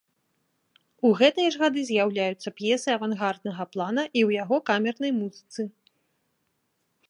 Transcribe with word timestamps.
У 1.09 1.11
гэтыя 1.19 1.49
ж 1.55 1.61
гады 1.63 1.81
з'яўляюцца 1.89 2.53
п'есы 2.61 2.89
авангарднага 2.97 3.63
плана 3.75 4.03
і 4.09 4.11
ў 4.11 4.29
яго 4.41 4.57
камернай 4.71 5.11
музыцы. 5.23 5.61